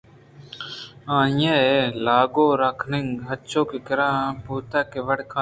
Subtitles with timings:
[1.19, 4.09] آئیءَلاگءَ را رنگ رَجوکے ءِکِرّا
[4.43, 5.39] بہا کنائینگ ءِوڑ کُت